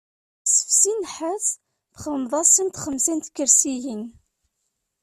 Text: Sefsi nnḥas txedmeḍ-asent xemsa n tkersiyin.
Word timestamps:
Sefsi 0.53 0.93
nnḥas 0.93 1.45
txedmeḍ-asent 1.95 2.79
xemsa 2.83 3.13
n 3.15 3.19
tkersiyin. 3.25 4.03